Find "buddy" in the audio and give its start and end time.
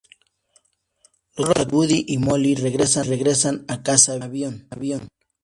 1.71-2.05